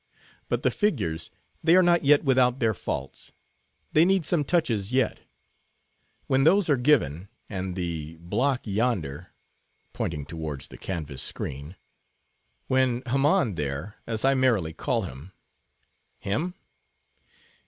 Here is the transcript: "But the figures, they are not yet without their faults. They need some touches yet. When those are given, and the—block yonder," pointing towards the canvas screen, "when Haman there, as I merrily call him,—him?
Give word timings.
"But 0.49 0.63
the 0.63 0.71
figures, 0.71 1.29
they 1.63 1.75
are 1.75 1.83
not 1.83 2.03
yet 2.03 2.23
without 2.23 2.57
their 2.57 2.73
faults. 2.73 3.33
They 3.91 4.03
need 4.03 4.25
some 4.25 4.43
touches 4.43 4.91
yet. 4.91 5.19
When 6.25 6.43
those 6.43 6.71
are 6.71 6.75
given, 6.75 7.27
and 7.47 7.75
the—block 7.75 8.61
yonder," 8.65 9.27
pointing 9.93 10.25
towards 10.25 10.69
the 10.69 10.77
canvas 10.79 11.21
screen, 11.21 11.75
"when 12.65 13.03
Haman 13.05 13.53
there, 13.53 13.93
as 14.07 14.25
I 14.25 14.33
merrily 14.33 14.73
call 14.73 15.03
him,—him? 15.03 16.55